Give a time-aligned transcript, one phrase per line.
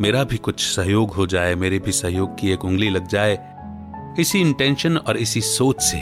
[0.00, 3.38] मेरा भी कुछ सहयोग हो जाए, मेरे भी सहयोग की एक उंगली लग जाए।
[4.20, 5.96] इसी इंटेंशन और इसी सोच से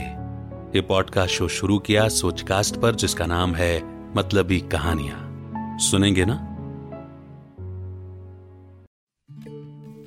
[0.75, 3.83] ये पॉडकास्ट शो शुरू किया सोचकास्ट पर, जिसका नाम है
[4.15, 6.45] मतलबी कहानियाँ। सुनेंगे ना?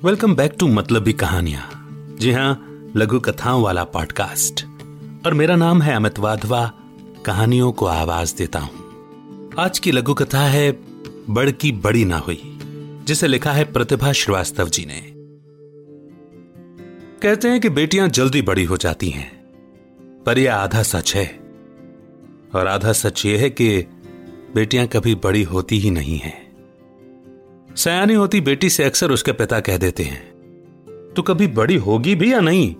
[0.03, 1.87] वेलकम बैक टू मतलबी कहानियाँ।
[2.19, 4.65] जी हाँ, लघु कथाओं वाला पॉडकास्ट
[5.25, 6.71] और मेरा नाम है अमित वाधवा,
[7.25, 8.71] कहानियों को आवाज़ देता हूँ।
[9.59, 10.71] आज की लघु कथा है,
[11.29, 12.52] बड़ की बड़ी ना हुई।
[13.03, 15.01] जिसे लिखा है प्रतिभा श्रीवास्तव जी ने।
[17.21, 19.31] कहते हैं कि बेटियाँ जल्दी बड़ी हो जाती हैं,
[20.25, 21.25] पर यह आधा सच है।
[22.55, 23.81] और आधा सच यह है कि
[24.55, 26.41] बेटियाँ कभी बड़ी होती ही नहीं हैं।
[27.75, 30.31] सयानी होती बेटी से अक्सर उसके पिता कह देते हैं
[31.15, 32.73] तो कभी बड़ी होगी भी या नहीं?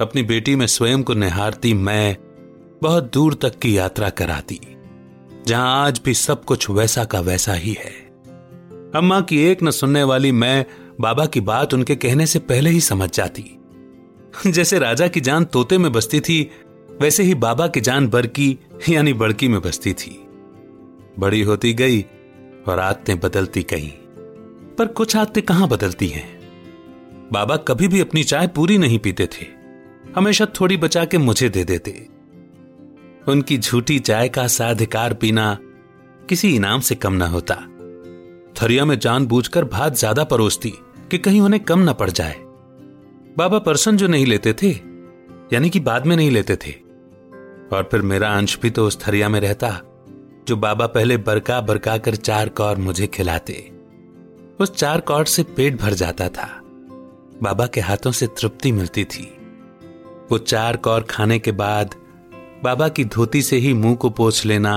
[0.00, 2.16] अपनी बेटी में स्वयं को निहारती मैं
[2.82, 4.60] बहुत दूर तक की यात्रा कराती,
[5.46, 8.07] जहाँ आज भी सब कुछ वैसा का वैसा ही है।
[8.94, 10.66] अम्मा की एक न सुनने वाली मैं
[11.00, 13.58] बाबा की बात उनके कहने से पहले ही समझ जाती।
[14.46, 16.50] जैसे राजा की जान तोते में बसती थी,
[17.00, 20.26] वैसे ही बाबा की जान बरकी, यानी बड़की में बसती थी।
[21.18, 22.04] बड़ी होती गई
[22.68, 23.94] और आदतें बदलती गई
[24.78, 26.38] पर कुछ आदतें कहाँ बदलती हैं?
[27.32, 29.46] बाबा कभी भी अपनी चाय पूरी नहीं पीते थे।
[30.16, 32.08] हमेशा थोड़ी बचा के मुझे दे देते।
[33.28, 35.58] उनकी झूठी चाय का साधिकार पीना
[36.28, 37.64] किसी इनाम से कम ना होता।
[38.58, 40.72] थरिया में जानबूझकर भात ज़्यादा परोसती
[41.10, 42.34] कि कहीं उन्हें कम ना पड़ जाए।
[43.38, 44.70] बाबा परसन जो नहीं लेते थे,
[45.52, 46.72] यानी कि बाद में नहीं लेते थे।
[47.72, 49.68] और फिर मेरा अंश भी तो उस थरिया में रहता,
[50.48, 53.54] जो बाबा पहले बरका बरका कर चार कौर मुझे खिलाते।
[54.60, 56.48] उस चार कौर से पेट भर जाता था।
[57.42, 59.24] बाबा के हाथों से तृप्ति मिलती थी।
[60.30, 61.94] वो चार कौर खाने के बाद
[62.64, 64.74] बाबा की धोती से ही मुँह को पोछ लेना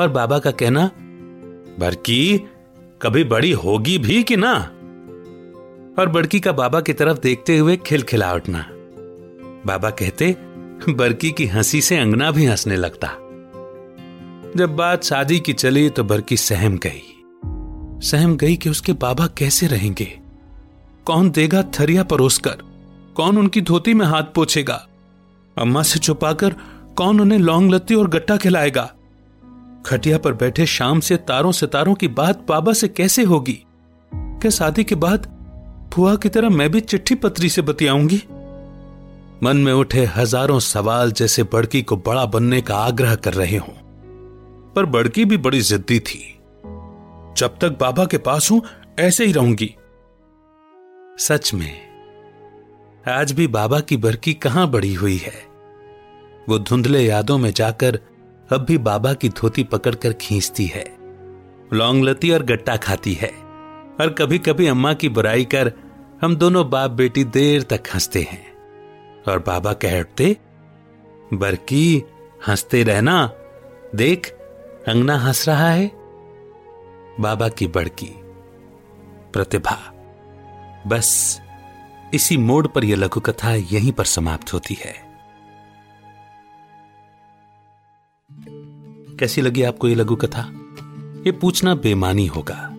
[0.00, 0.90] और बाबा का कहना
[1.80, 2.48] बड़की
[3.04, 4.54] कभी बड़ी होगी भी कि ना?
[5.98, 8.66] और बड़की का बाबा की तरफ़ देखते हुए खिलखिला उठना
[9.66, 10.36] बाबा कहते,
[10.88, 13.08] बड़की की हँसी से अंगना भी हंसने लगता।
[14.56, 17.02] जब बात शादी की चली तो बरकी सहम गई।
[18.08, 20.20] सहम गई कि उसके बाबा कैसे रहेंगे?
[21.04, 22.56] कौन देगा थरिया परोसकर?
[23.16, 24.88] कौन उनकी धोती में हाथ पोछेगा?
[25.58, 26.54] अम्मा से छुपाकर
[26.96, 28.94] कौन उन्हें लौंग लत्ती और गट्टा खिलाएगा?
[29.86, 33.64] खटिया पर बैठे शाम से तारों सितारों की बात बाबा से कैसे होगी?
[34.14, 35.34] क्या शादी के बाद
[35.94, 38.22] फुआ की तरह मैं भी चिट्ठी पत्री से बतियाऊँगी?
[39.42, 43.74] मन में उठे हज़ारों सवाल जैसे बड़की को बड़ा बनने का आग्रह कर रहे हों।
[44.72, 46.38] पर बड़की भी बड़ी जिद्दी थी।
[47.36, 48.62] जब तक बाबा के पास हूँ,
[48.98, 49.74] ऐसे ही रहूँगी।
[51.18, 51.80] सच में,
[53.08, 55.54] आज भी बाबा की बरकी कहाँ बड़ी हुई है?
[56.48, 58.00] वो धुंधले यादों में जाकर
[58.52, 60.96] अब भी बाबा की धोती पकड़कर खींचती है।
[61.72, 63.28] लौंगलती और गट्टा खाती है।
[64.00, 65.72] और कभी कभी अम्मा की बुराई कर
[66.22, 68.52] हम दोनों बाप बेटी देर तक हँसते हैं।
[69.28, 70.36] और बाबा कह उठते,
[71.34, 72.02] बरकी,
[72.46, 73.30] हँसते रहना।
[73.94, 74.32] देख,
[74.88, 75.90] अंगना हंस रहा है।
[77.20, 78.14] बाबा की बड़की,
[79.32, 79.92] प्रतिभा,
[80.86, 81.40] बस,
[82.14, 85.13] इसी मोड़ पर यह लघु कथा यहीं पर समाप्त होती है।
[89.20, 90.52] कैसी लगी आपको ये लघु कथा?
[91.26, 92.70] ये पूछना बेमानी होगा।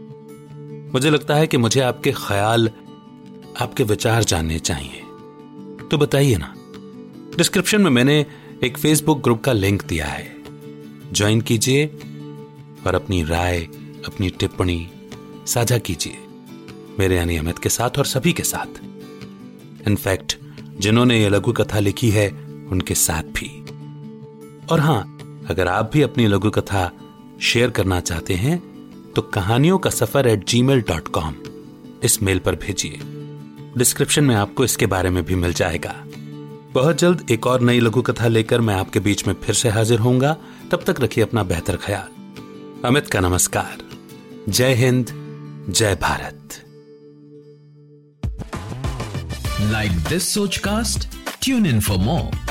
[0.94, 2.68] मुझे लगता है कि मुझे आपके ख्याल,
[3.62, 5.02] आपके विचार जानने चाहिए।
[5.92, 6.56] तो बताइए ना,
[7.38, 8.26] डिस्क्रिप्शन में मैंने
[8.64, 10.36] एक फेसबुक ग्रुप का लिंक दिया है।
[11.12, 11.86] ज्वाइन कीजिए
[12.88, 13.62] और अपनी राय,
[14.06, 14.92] अपनी टिप्पणी
[15.46, 16.18] साझा कीजिए।
[17.00, 18.84] मेरे यानी अमित के साथ और सभी के साथ।
[19.88, 20.38] इनफैक्ट,
[20.80, 22.30] जिन्होंने ये लघु कथा लिखी है,
[22.72, 23.66] उनके साथ भी।
[24.72, 25.15] और हाँ
[25.50, 26.92] अगर आप भी अपनी लघु कथा
[27.42, 28.57] शेयर करना चाहते हैं
[29.15, 31.36] तो कहानियों का सफ़र at gmail dot com
[32.03, 33.00] इस मेल पर भेजिए।
[33.77, 35.94] डिस्क्रिप्शन में आपको इसके बारे में भी मिल जाएगा।
[36.74, 40.00] बहुत जल्द एक और नई लघु कथा लेकर मैं आपके बीच में फिर से हाजिर
[40.00, 40.36] होऊँगा।
[40.71, 42.07] तब तक रखिए अपना बेहतर ख्याल।
[42.86, 43.77] अमित का नमस्कार।
[44.50, 45.07] जय हिंद,
[45.69, 46.42] जय Bharat.
[49.71, 51.07] Like this Sochcast?
[51.42, 52.44] Tune in for more.